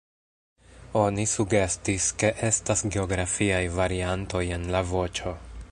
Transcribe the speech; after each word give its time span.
Oni 1.01 1.25
sugestis, 1.33 2.07
ke 2.23 2.33
estas 2.49 2.83
geografiaj 2.97 3.61
variantoj 3.81 4.43
en 4.59 4.69
la 4.77 4.85
voĉo. 4.95 5.37